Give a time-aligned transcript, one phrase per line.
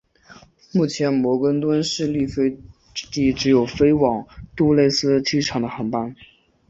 [0.73, 2.25] 目前摩根敦市立
[2.95, 6.15] 机场只有飞往杜勒斯机场的航班。